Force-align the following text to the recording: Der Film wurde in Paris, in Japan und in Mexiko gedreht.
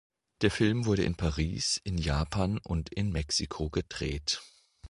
Der 0.41 0.49
Film 0.49 0.87
wurde 0.87 1.03
in 1.03 1.13
Paris, 1.15 1.79
in 1.83 1.99
Japan 1.99 2.57
und 2.57 2.91
in 2.91 3.11
Mexiko 3.11 3.69
gedreht. 3.69 4.41